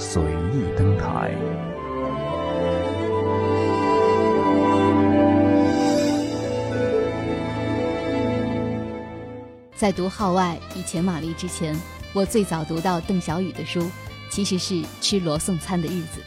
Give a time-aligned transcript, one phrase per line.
[0.00, 1.34] 随意登台。
[9.74, 11.76] 在读《号外》以前玛丽之前，
[12.12, 13.90] 我最早读到邓小雨的书，
[14.30, 16.22] 其实是吃罗宋餐的日子。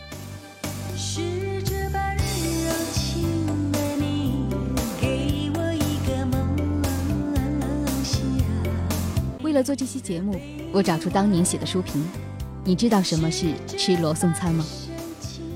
[9.42, 10.38] 为了做这期节目，
[10.74, 12.06] 我找出当年写的书评。
[12.64, 14.64] 你知道什么是吃罗宋餐吗？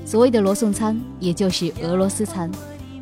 [0.04, 2.50] 所谓的罗宋餐，也就是俄罗斯餐。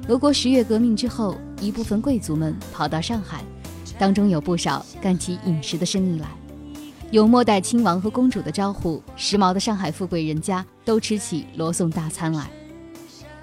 [0.08, 3.42] 俄国十月革命之后，一部分贵族们跑到上海，
[3.98, 6.28] 当中有不少干起饮食的生意来。
[7.10, 12.50] 有末代亲王和公主的招呼，时髦的上海富贵人家都吃起罗宋大餐来。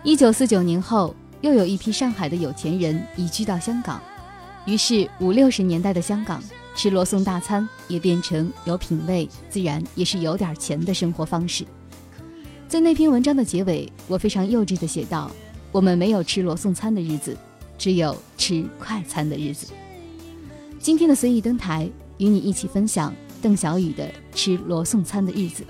[0.03, 3.99] 一九四九年后，又有一批上海的有钱人移居到香港，
[4.65, 6.39] 于是五六十年代的香港。
[6.75, 11.65] 吃罗宋大餐也变成有品味，自然也是有点钱的生活方式。
[12.67, 15.29] 在那篇文章的结尾，我非常幼稚地写道
[15.71, 17.37] ：“我们没有吃罗宋餐的日子，
[17.77, 19.67] 只有吃快餐的日子。”
[20.79, 25.63] 今天的随意登台，与你一起分享邓小宇的《吃罗宋餐的日子》。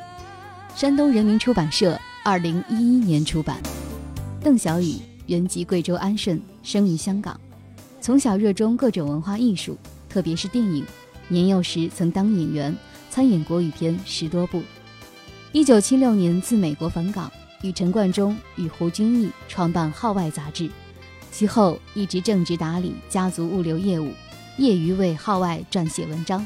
[0.80, 3.60] 山东人民出版社二零一一年出版。
[4.42, 7.38] 邓小宇原籍贵州安顺，生于香港，
[8.00, 9.76] 从小热衷各种文化艺术。
[10.12, 10.86] 特别是电影，
[11.30, 12.76] 年幼时曾当演员，
[13.10, 14.62] 参演国语片十多部。
[15.54, 17.32] 一九七六年自美国返港，
[17.62, 20.70] 与陈冠中与胡君毅创办《号外》杂志，
[21.32, 24.12] 其后一直正直打理家族物流业务，
[24.58, 26.46] 业余为《号外》撰写文章。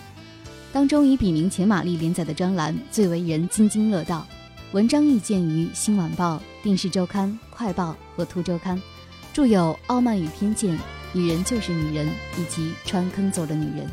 [0.72, 4.28] 当中以笔名钱玛丽连载的专栏最为人津津乐道，
[4.74, 8.78] 文章亦见于《新晚报》《电视周刊》《快报》和《图周刊》，
[9.34, 10.78] 著有《傲慢与偏见》。
[11.16, 12.06] 女人就是女人，
[12.38, 13.90] 以及穿坑走的女人。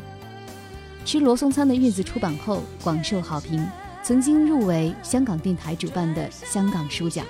[1.05, 3.65] 吃罗宋餐的日子出版后广受好评，
[4.03, 7.25] 曾经入围香港电台主办的香港书奖。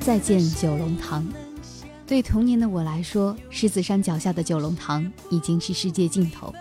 [0.00, 1.26] 再见九龙塘，
[2.06, 6.54] 对童年的我来说，狮子山脚下的九龙塘已经是世界尽头。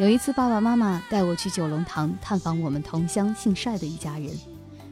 [0.00, 4.30] 有一次，爸爸妈妈带我去九龙塘探访我们同乡姓帅的一家人。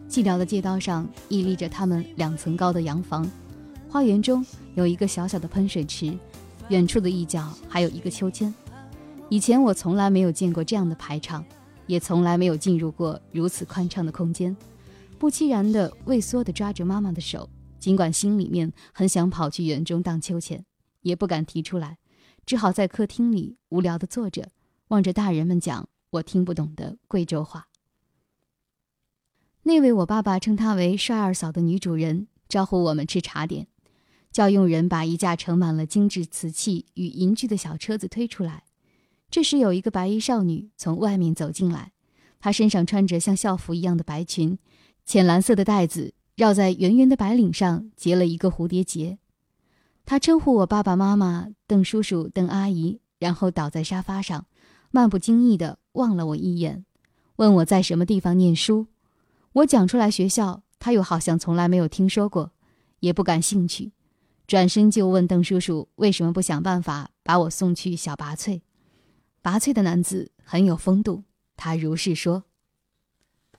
[0.07, 3.27] 寂寥的街道上屹立着他们两层高的洋房，
[3.89, 6.13] 花园中有一个小小的喷水池，
[6.69, 8.55] 远处的一角还有一个秋千。
[9.31, 11.43] 以前我从来没有见过这样的排场，
[11.87, 14.55] 也从来没有进入过如此宽敞的空间。
[15.19, 17.49] 不期然地畏缩地抓着妈妈的手，
[17.79, 20.63] 尽管心里面很想跑去园中荡秋千，
[21.01, 21.97] 也不敢提出来，
[22.45, 24.51] 只好在客厅里无聊地坐着。
[24.88, 27.69] 望着大人们讲我听不懂的贵州话。
[29.62, 33.66] 那位我爸爸称她为“帅二嫂”的女主人招呼我们吃茶点，
[34.32, 38.65] 叫佣人把一架盛满了精致瓷器与银具的小车子推出来。
[39.31, 41.93] 这时有一个白衣少女从外面走进来，
[42.41, 44.59] 她身上穿着像校服一样的白裙，
[45.05, 49.19] 浅蓝色的带子绕在圆圆的白领上结了一个蝴蝶结。
[50.06, 54.47] 她称呼我爸爸妈妈邓叔叔、邓阿姨，然后倒在沙发上。
[54.91, 56.84] 漫不经意地望了我一眼，
[57.37, 58.87] 问我在什么地方念书。
[59.53, 62.53] 我讲出来学校，他又好像从来没有听说过，
[63.00, 63.93] 也不感兴趣，
[64.47, 68.62] 转身就问邓叔叔为什么不想办法把我送去小拔萃。
[69.43, 71.25] 拔萃的男子很有风度，
[71.56, 72.44] 他如是说。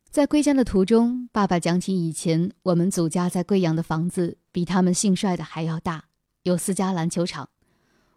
[0.10, 6.06] 在归家的途中，爸爸讲起以前我们祖家在贵阳的房子比他们姓帅的还要大，
[6.44, 7.50] 有四家篮球场。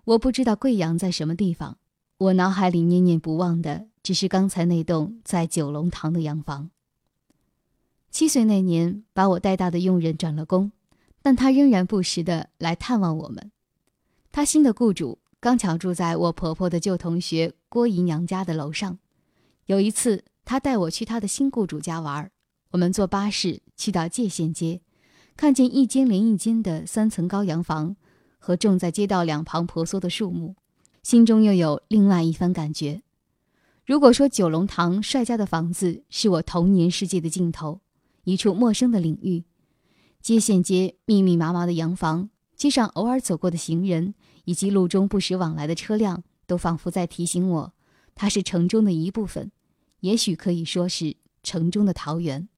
[0.04, 1.76] 我不知道贵阳在什么地方。
[2.22, 6.70] 我脑海里念念不忘的，只是刚才那栋在九龙塘的洋房。
[8.12, 10.70] 七岁那年，把我带大的佣人转了工，
[11.20, 13.50] 但他仍然不时的来探望我们。
[14.30, 19.00] 他新的雇主刚巧住在我婆婆的旧同学郭姨娘家的楼上。
[19.66, 22.30] 有一次，他带我去他的新雇主家玩，
[22.70, 24.80] 我们坐巴士去到界限街，
[25.36, 27.96] 看见一间连一间的三层高洋房
[28.38, 30.54] 和种在街道两旁婆娑的树木。
[31.02, 33.02] 心中又有另外一番感觉。
[33.84, 37.80] 如果说九龙塘帅家的房子是我童年世界的尽头，
[38.24, 39.44] 一处陌生的领域，
[40.20, 44.14] 接线街密密麻麻的洋房街上偶尔走过的行人，
[44.44, 47.74] 以及路中不时往来的车辆，都仿佛在提醒我，
[48.14, 49.50] 它是城中的一部分，
[50.00, 52.48] 也许可以说是城中的桃源。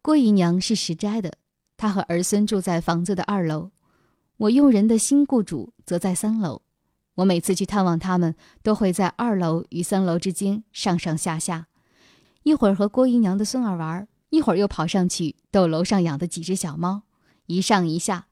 [0.00, 1.34] 郭姨娘是石斋的，
[1.76, 3.72] 她和儿孙住在房子的二楼，
[4.36, 6.61] 我佣人的新雇主则在三楼。
[7.16, 11.66] 我每次去探望他们，都会在二楼与三楼之间上上下下，
[12.42, 17.02] 一会儿和郭姨娘的孙儿玩，一会儿又跑上去逗楼上养的几只小猫，
[17.46, 18.28] 一上一下。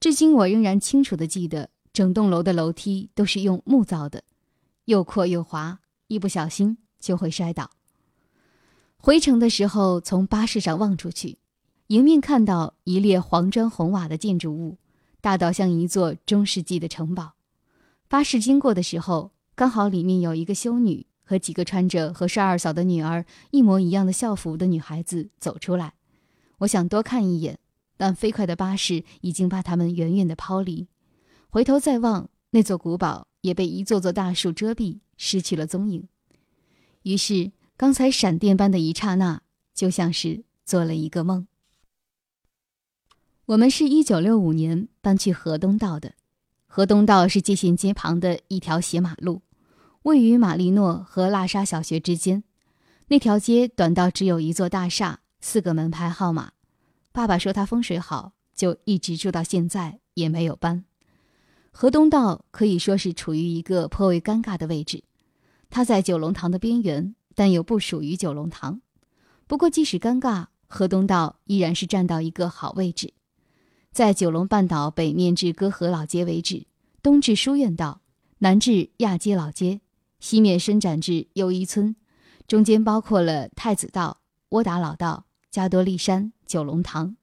[0.00, 4.24] 至今我仍然清楚地记得，整栋楼的楼梯都是用木造的，
[4.86, 7.70] 又阔又滑，一不小心就会摔倒。
[8.98, 11.38] 回城的时候，从巴士上望出去，
[11.86, 14.78] 迎面看到一列黄砖红瓦的建筑物，
[15.20, 17.35] 大到像一座中世纪的城堡。
[18.08, 25.94] 巴士经过的时候，刚好里面有一个修女和几个穿着和帅二嫂的女儿一模一样的校服的女孩子走出来。
[26.58, 27.58] 我想多看一眼。
[27.98, 30.86] 但飞快的巴士已经把他们远远地抛离，
[31.48, 36.06] 回头再望，那座古堡也被一座座大树遮蔽，失去了踪影。
[37.04, 39.40] 于是，刚才闪电般的一刹那，
[39.72, 41.48] 就像是做了一个梦。
[43.46, 46.12] 我们是一九六五年搬去河东道的，
[46.76, 49.40] 河东道是界限街旁的一条斜马路，
[50.02, 52.44] 位于马利诺和拉沙小学之间。
[53.08, 56.52] 那条街短到只有一座大厦，四个门牌号码。
[57.12, 60.84] 爸爸说他风水好，就一直住到现在，也没有搬。
[61.72, 65.02] 河东道可以说是处于一个颇为尴尬的位置，
[65.70, 68.82] 它在九龙塘的边缘，但又不属于九龙塘。
[69.46, 73.14] 不过即使尴尬，河东道依然是占到一个好位置，
[73.96, 76.66] 在九龙半岛北面至歌河老街为止，
[77.02, 78.02] 东至书院道，
[78.40, 79.80] 南至亚街老街，
[80.20, 81.96] 西面伸展至又一村，
[82.46, 84.20] 中间包括了太子道、
[84.50, 85.24] 窝打老道。
[85.50, 87.16] 加多利山、九龙塘，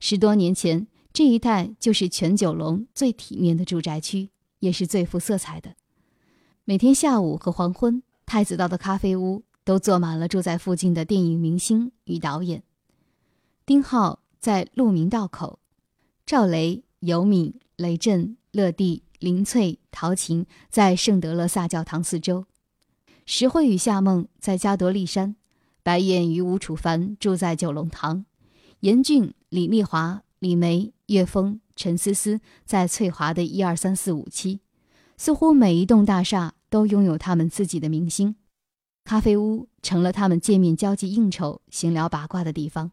[0.00, 4.28] 十多年前这一带就是全九龙最体面的住宅区，
[4.58, 5.76] 也是最富色彩的。
[6.66, 12.62] 每天下午和黄昏，太子道的咖啡屋都坐满了住在附近的电影明星与导演。
[13.64, 15.58] 丁浩在鹿鸣道口，
[16.24, 22.46] 赵雷、尤敏、雷震、乐蒂、林翠、陶琴在圣德勒萨教堂四周，
[23.26, 25.36] 石慧与夏梦在加多利山。
[25.82, 28.24] 白燕与吴楚凡住在九龙塘，
[28.80, 34.60] 严俊、李丽华、李梅、岳峰、陈思思在翠华的一二三四五期。
[35.16, 38.36] 似乎每一栋大厦都拥有他们自己的明星，
[39.04, 42.92] 咖啡屋成了他们见面交际应酬、闲聊八卦的地方。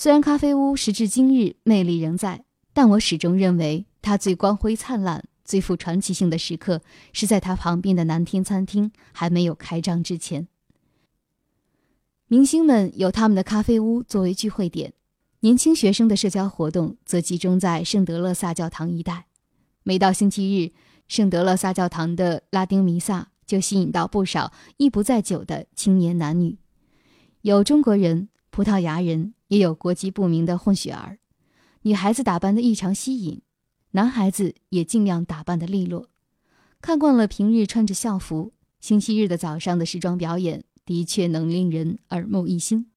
[0.00, 10.46] 虽然咖啡屋时至今日魅力仍在，但我始终认为它最光辉灿烂、最富传奇性的时刻是在它旁边的南天餐厅还没有开张之前。
[12.28, 14.92] 明星们有他们的咖啡屋作为聚会点，
[15.40, 19.26] 年轻学生的社交活动则集中在圣德勒萨教堂一带。
[19.82, 20.70] 每到星期日，
[21.08, 26.56] 圣德勒萨教堂的拉丁弥撒就吸引到不少一不在酒的青年男女，
[27.40, 28.28] 有中国人、
[28.58, 31.20] 葡萄牙人，也有国籍不明的混血儿。
[31.82, 33.40] 女孩子打扮得异常吸引，
[33.92, 36.08] 男孩子也尽量打扮得利落。
[36.80, 40.64] 看惯了平日穿着校服，星期日的早上的时装表演。
[40.84, 42.90] 的确能令人耳目一新，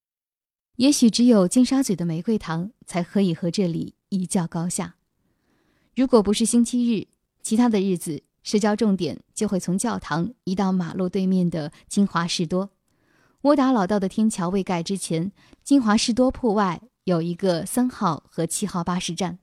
[0.77, 4.95] 也许只有金沙咀的玫瑰堂才可以和这里一较高下。
[5.95, 7.05] 如果不是星期日，
[7.43, 12.71] 其他的日子社交重点就会从教堂移到马路对面的金华士多。
[13.43, 15.31] 窝打老道的天桥未盖之前，
[15.63, 19.39] 金华士多铺外有一个三号和七号巴士站，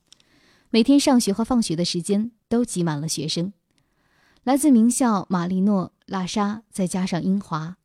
[0.70, 3.52] 每天上学和放学的时间都挤满了学生，
[4.44, 7.76] 来自名校马利诺、拉沙，再加上英华。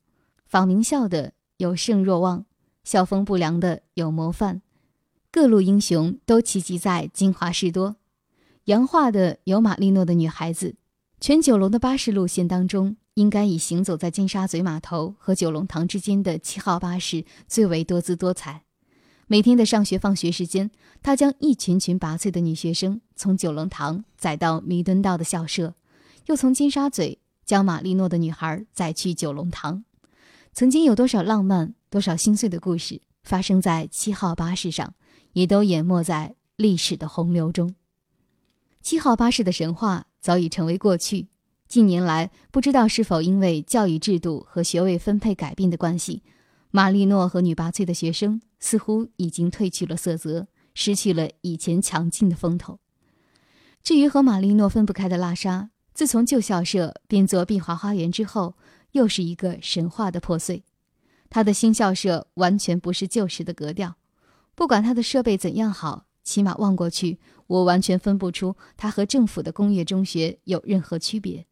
[0.46, 2.46] 仿名校的有盛若望，
[2.84, 4.62] 校风不良的有模范，
[5.32, 7.96] 各路英雄都齐集在金华士多。
[8.66, 10.76] 洋化的有马利诺的女孩子。
[11.20, 18.64] 全九龙的巴士路线当中，应该以行走在金沙嘴码头和九龙塘之间的七号巴士最为多姿多彩。
[19.26, 20.70] 每天的上学放学时间，
[21.02, 25.74] 他将一群群拔萃的女学生从九龙塘载到弥敦道的校舍，
[26.26, 29.84] 又从金沙嘴将玛利诺的女孩载去九龙塘。
[30.52, 34.94] 曾经有多少浪漫、多少心碎的故事发生在七号巴士上，
[35.32, 37.74] 也都淹没在历史的洪流中。
[38.82, 41.28] 七号巴士的神话早已成为过去。
[41.74, 46.22] 近年来，不知道是否因为教育制度和学位分配改变的关系，
[46.70, 52.78] 玛丽诺和女拔萃的学生似乎已经褪去了色泽，失去了以前强劲的风头。
[53.82, 58.54] 至于和玛丽诺分不开的拉莎，自从旧校舍变作碧华花园之后。
[58.92, 60.62] 又是一个神话的破碎，
[61.28, 63.96] 他的新校舍完全不是旧时的格调，
[64.54, 71.44] 不管他的设备怎样好，起码望过去，我完全分不出它和政府的工业中学有任何区别。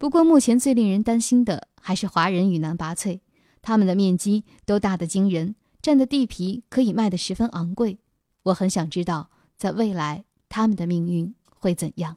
[0.00, 3.20] 不过，目前最令人担心的还是华人与南拔萃，
[3.60, 7.98] 他们的面积都大得惊人，占的地皮可以卖得十分昂贵。
[8.44, 9.28] 我很想知道，
[9.58, 12.16] 在未来他们的命运会怎样。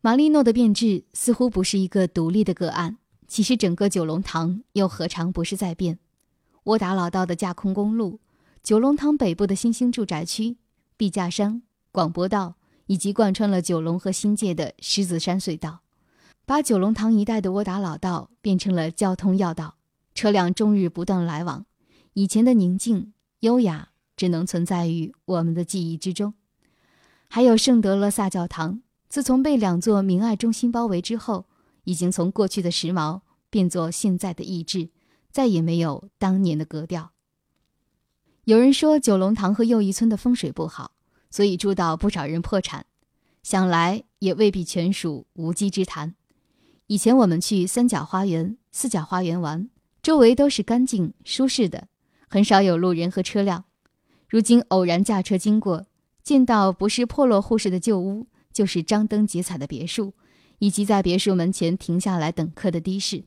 [0.00, 6.00] 马利诺的变质似乎不是一个独立的个案，其实整个九龙塘又何尝不是在变？
[6.64, 8.18] 窝打老道的架空公路，
[8.64, 10.56] 九龙塘北部的新兴住宅区，
[10.96, 12.56] 毕架山广播道，
[12.86, 15.82] 以及贯穿了九龙和新界的狮子山隧道，
[16.46, 19.78] 把九龙塘一带的窝打老道变成了交通要道，
[20.14, 21.66] 车辆终日不断来往。
[22.12, 26.34] 以前的宁静优雅，只能存在于我们的记忆之中。
[27.26, 31.46] 还有圣德勒萨教堂，自从被两座明爱中心包围之后，
[31.82, 34.90] 已经从过去的时髦变作现在的意志。
[35.32, 37.10] 再也没有当年的格调。
[38.44, 40.92] 有人说九龙塘和又一村的风水不好，
[41.30, 42.86] 所以住到不少人破产。
[43.42, 46.14] 想来也未必全属无稽之谈。
[46.88, 49.68] 以前我们去三角花园、四角花园玩，
[50.02, 51.88] 周围都是干净舒适的，
[52.28, 53.64] 很少有路人和车辆。
[54.28, 55.86] 如今偶然驾车经过，
[56.22, 60.14] 见到不是破落户式的旧屋，就是张灯结彩的别墅，
[60.60, 63.24] 以及在别墅门前停下来等客的的士。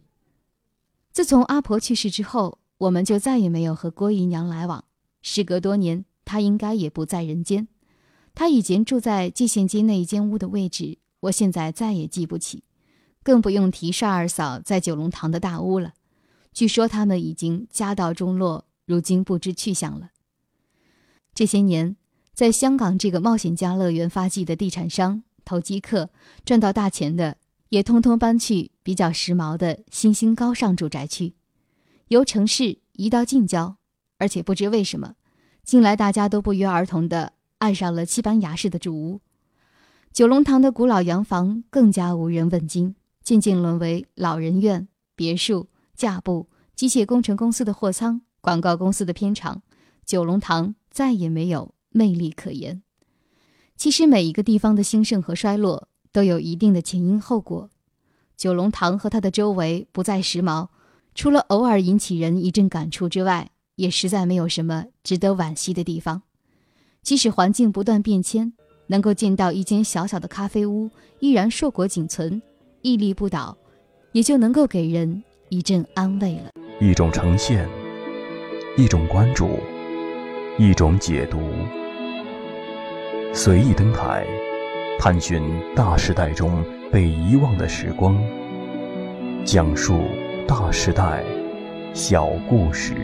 [1.12, 4.86] 自从阿婆去世之后，我们就再也没有和郭姨娘来往。
[5.22, 7.68] 时隔多年，她应该也不在人间。
[8.34, 12.64] 她以前住在界限街那一间屋的位置，我现在再也记不起，
[13.24, 15.94] 更不用提邵二嫂在九龙塘的大屋了。
[16.54, 20.12] 据说他们已经家道中落，如今不知去向了。
[21.34, 21.96] 这些年，
[22.34, 26.10] 在香港这个冒险家乐园发迹的地产商、投机客，
[26.44, 27.38] 赚到大钱的。
[27.70, 31.36] 也通通搬去比较时髦的新兴高尚住宅区，
[32.08, 33.78] 由城市移到近郊，
[34.18, 35.14] 而且不知为什么，
[35.64, 39.22] 近来大家都不约而同地爱上了西班牙式的住屋。
[40.12, 42.96] 九龙塘的古老洋房更加无人问津，
[43.30, 49.62] 渐渐沦为老人院、别墅、架布、机械工程公司的货仓、广告公司的片场。
[50.04, 52.82] 九龙塘再也没有魅力可言。
[53.76, 55.88] 其实每一个地方的兴盛和衰落。
[56.12, 57.70] 都有一定的前因后果。
[58.36, 60.70] 九龙塘和它的周围不再时髦，
[61.14, 66.24] 除了偶尔引起人一阵感触之外，也实在没有什么值得惋惜的地方。
[67.04, 68.54] 即使环境不断变迁，
[68.88, 72.42] 能够见到一间小小的咖啡屋依然硕果仅存、
[72.82, 73.58] 屹立不倒，
[74.14, 76.52] 也就能够给人一阵安慰了。
[76.80, 77.68] 一种呈现，
[78.78, 79.60] 一种关注，
[80.58, 81.40] 一种解读，
[83.34, 84.26] 随意登台。
[84.98, 85.42] 探寻
[85.76, 88.22] 大时代中被遗忘的时光，
[89.46, 90.02] 讲述
[90.46, 91.24] 大时代
[91.94, 92.96] 小故事。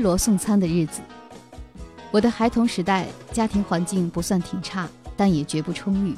[0.00, 1.00] 罗送餐的日子，
[2.10, 6.16] 我的孩童时代家庭环境不算挺差，但也绝不充裕。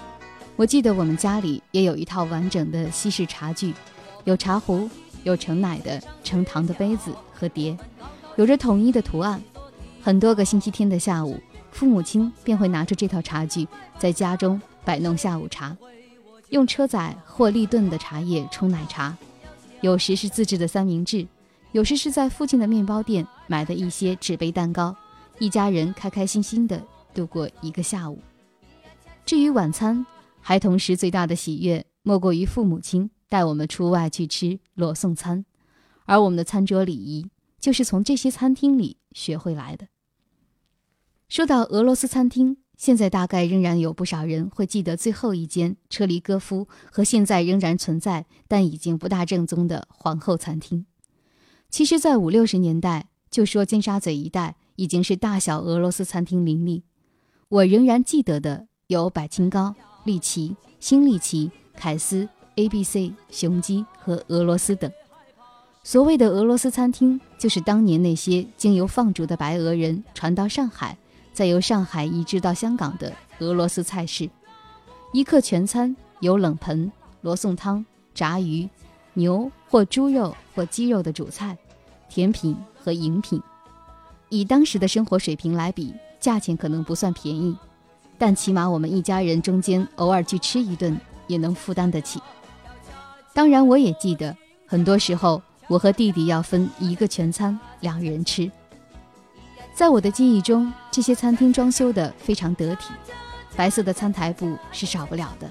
[0.55, 3.75] 我记得我们家里也有一套完整的西式茶具。
[4.25, 4.89] 有茶壶，
[5.25, 7.77] 有盛奶的、盛糖的杯子和碟，
[8.37, 9.43] 有着统一的图案。
[10.01, 11.41] 很多个星期天的下午，
[11.73, 13.67] 父母亲便会拿出这套茶具，
[13.99, 15.77] 在家中摆弄下午茶，
[16.51, 19.17] 用车载或立顿的茶叶冲奶茶。
[19.81, 21.27] 有时是自制的三明治，
[21.73, 24.95] 有时是在附近的面包店买的一些纸杯蛋糕。
[25.38, 26.81] 一家人开开心心地
[27.14, 28.19] 度过一个下午。
[29.25, 30.05] 至于晚餐，
[30.41, 33.11] 孩童时最大的喜悦，莫过于父母亲。
[33.29, 35.47] 带我们出外去吃罗宋餐，
[36.05, 39.88] 而我们的餐桌礼仪就是从这些餐厅里学会来的。
[41.31, 50.85] 说到俄罗斯餐厅，现在大概仍然有不少人会记得最后一间车厘戈夫和现在仍然存在但已经不大正宗的皇后餐厅。
[51.73, 56.85] 其实，在五六十年代，就说尖沙咀一带已经是大小俄罗斯餐厅林立。
[57.49, 59.75] 我仍然记得的有百清高、
[60.05, 62.29] 利奇、新利奇、凯斯。
[62.57, 64.93] A、B、C、雄鸡和俄罗斯等，
[65.83, 70.99] 所谓的俄罗斯餐厅，就是当年那些经由放逐的白俄人传到上海，
[71.33, 74.29] 再由上海移植到香港的俄罗斯菜式。
[75.14, 78.69] 一客全餐有冷盆、罗宋汤、炸鱼、
[79.14, 81.57] 牛或猪肉或鸡肉的主菜、
[82.12, 83.42] 甜品和饮品。
[84.28, 87.57] 以当时的生活水平来比，价钱可能不算便宜，
[88.19, 92.21] 但起码我们一家人中间偶尔去吃一顿，也能负担得起。
[93.33, 98.50] 当然，我也记得，很多时候我和弟弟要分一个全餐，两人吃。
[99.75, 102.92] 在我的记忆中，这些餐厅装修的非常得体，
[103.57, 105.50] 白色的餐台布是少不了的。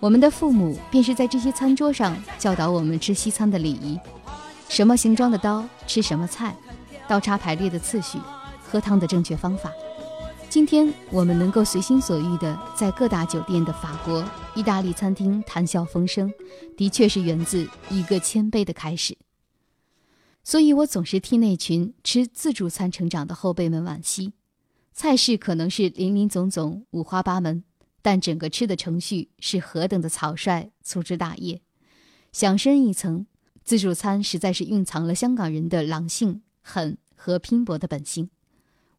[0.00, 3.98] 我们的父母便是在这些餐桌上教导我们吃西餐的礼仪：
[4.68, 6.54] 什么形状的刀吃什么菜，
[7.08, 8.18] 刀叉排列的次序，
[8.62, 9.72] 喝汤的正确方法。
[10.48, 16.32] 今天我们能够随心所欲地在各大酒店的法国、意大利餐厅谈笑风生，
[16.76, 19.16] 的确是源自一个谦卑的开始。
[20.44, 24.32] 所以我总是替那群吃自助餐成长的后辈们惋惜。
[24.92, 27.64] 菜式可能是林林总总、五花八门，
[28.00, 31.60] 但整个吃的程序是何等的草率、粗枝大叶。
[32.32, 33.26] 想深一层，
[33.66, 38.30] 自助餐实在是蕴藏了香港人的狼性、狠和拼搏的本性。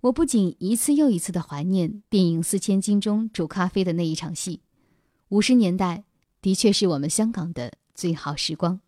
[0.02, 4.60] 我不仅一次又一次地怀念电影《四千金》中煮咖啡的那一场戏，
[5.30, 6.04] 五十年代
[6.42, 8.82] 的确是我们香港的最好时光。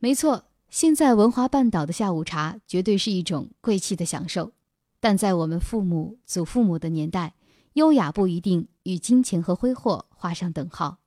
[0.00, 4.50] 没错，现在文华半岛的下午茶绝对是一种贵气的享受，
[4.98, 7.34] 但在我们父母、祖父母的年代，
[7.74, 10.98] 优雅不一定与金钱和挥霍画上等号。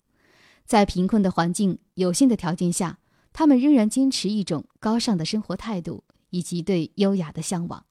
[0.65, 2.99] 在贫困的环境、有限的条件下，
[3.33, 7.85] 他们仍然坚持一种高尚的生活态度以及对优雅的向往。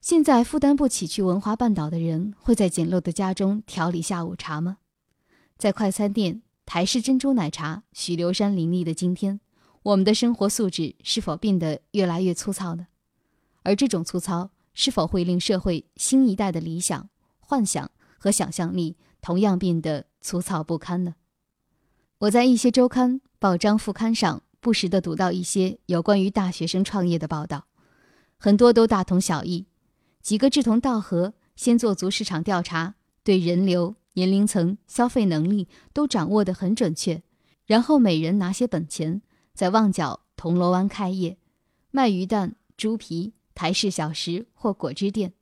[0.00, 4.78] 现在负担不起去文华半岛的人，会在简陋的家中调理下午茶吗？
[5.56, 9.40] 在快餐店台式珍珠奶茶、许留山林立的今天，
[9.82, 12.86] 我们的生活素质是否变得越来越粗糙呢？
[13.62, 17.08] 而这种粗糙，是否会令社会新一代的理想、
[17.40, 21.16] 幻想和想象力同样变得粗糙不堪呢？
[22.18, 27.66] 我在一些周刊、报章副刊上不时地读到一些有关于大学生创业的报道，
[28.36, 29.66] 很多都大同小异。
[30.20, 37.22] 几个志同道合，先做足市场调查，对人流、年龄层、消费能力都掌握得很准确，
[37.66, 39.22] 然后每人拿些本钱，
[39.54, 41.38] 在旺角、铜锣湾开业，
[41.90, 45.32] 卖鱼蛋、猪皮、台式小食或果汁店，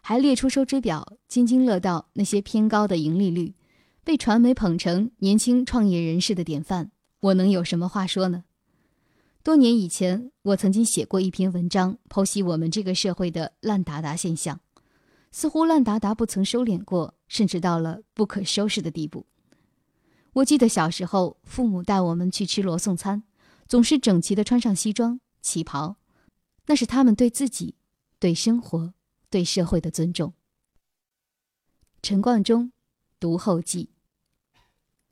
[0.00, 3.54] 还列出收支表，津津乐道那些偏高的盈利率，
[4.02, 6.90] 被传媒捧成年轻创业人士的典范。
[7.20, 8.44] 我能有什么话说呢？
[9.42, 14.60] 多年以前，我曾经写过一篇文章，剖析我们这个社会的烂达达现象。
[15.32, 19.26] 似乎烂达达不曾收敛过，甚至到了不可收拾的地步。
[20.34, 23.24] 我记得小时候，父母带我们去吃罗宋餐，
[23.66, 25.96] 总是整齐地穿上西装旗袍，
[26.66, 27.74] 那是他们对自己、
[28.20, 28.94] 对生活、
[29.28, 30.34] 对社会的尊重。
[32.00, 32.70] 陈冠中，
[33.18, 33.90] 读后记。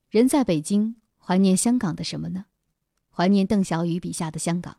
[0.08, 2.44] 人在北京，怀念香港的什么呢？
[3.14, 4.76] 怀念邓小雨笔下的香港。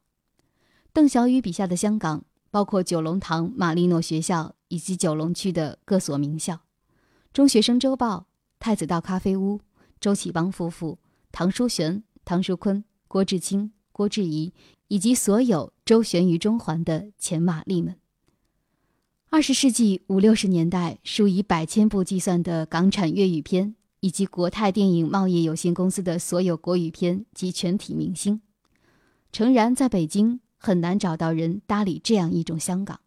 [0.93, 6.61] 邓小雨笔下的香港，包括九龙塘玛丽诺学校以及九龙区的各所名校，
[7.31, 8.27] 中学生周报、
[8.59, 9.61] 太子道咖啡屋、
[9.99, 10.99] 周启邦夫妇、
[11.31, 14.53] 唐书璇、唐书坤、郭志清、郭志怡，
[14.87, 17.95] 以及所有周旋于中环的前玛丽们。
[19.29, 23.75] 二十世纪五六十年代，数以百千部计算的港产粤语片。
[24.01, 28.41] 以及国泰电影贸易有限公司的所有国语片及全体明星，
[29.31, 32.99] 诚然，在北京很难找到人搭理这样一种香港。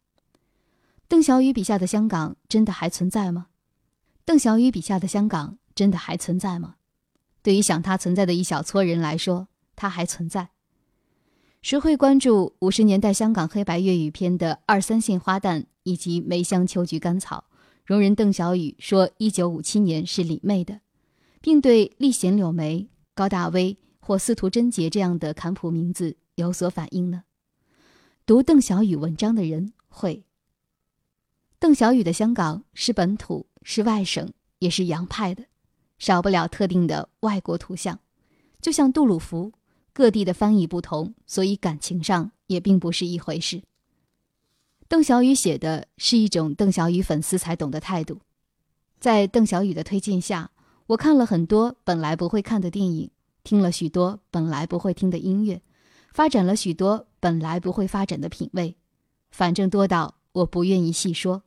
[1.09, 3.49] 邓小雨笔下的香港真的还存在吗？
[4.25, 6.77] 邓小雨笔下的香港真的还存在吗？
[7.43, 10.51] 对于想它存在的一小撮人来说，它还存在。
[11.61, 17.45] 谁会关注五十年代香港黑白粤语片的二三线花旦以及梅香秋菊甘草？
[17.85, 20.81] 容人邓小雨说：“一九五七年是李妹的。”
[21.45, 27.25] 并对“丽贤柳眉”、“高大威”或“司徒贞杰”这样的坎普名字有所反应呢？
[28.25, 30.25] 读邓小宇文章的人会。
[31.59, 35.45] 邓小宇的香港是本土，是外省，也是洋派的，
[35.99, 38.01] 少不了特定的外国图像，
[38.63, 39.53] 就像杜鲁福，
[39.93, 43.63] 各地的翻译不同，所以感情上也并不是一回事。
[44.89, 48.23] 邓小宇写的是一种邓小宇粉丝才懂的态度，
[48.99, 50.53] 在邓小宇的推荐下。
[50.89, 53.11] 我看了很多本来不会看的电影，
[53.43, 55.63] 听了许多本来不会听的音乐，
[56.13, 58.77] 发展了许多本来不会发展的品味，
[59.31, 61.43] 反正多到我不愿意细说。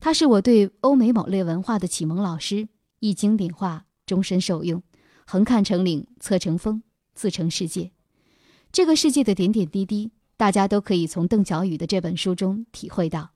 [0.00, 2.68] 他是我对欧美某类文化的启蒙老师，
[3.00, 4.82] 一经典化，终身受用。
[5.26, 6.82] 横看成岭侧成峰，
[7.14, 7.90] 自成世界。
[8.70, 13.30] 这个世界的点点滴滴，大家都可以从邓小雨的这本书中体会到。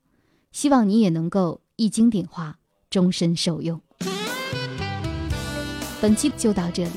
[0.52, 3.80] 希望你也能够一经典化，终身受用。
[6.00, 6.90] 本期就到这里，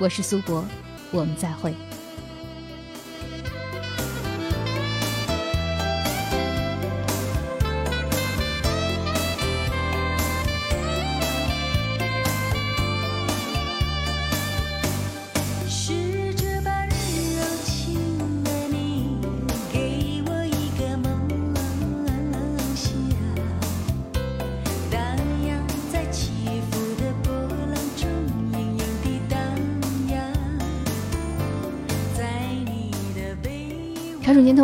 [0.00, 0.64] 我是苏博，
[1.12, 1.72] 我们再会。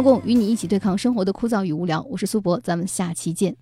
[0.05, 2.03] 共，与你一起对抗生活的枯燥与无聊。
[2.11, 3.53] 我是苏博，咱们下期见。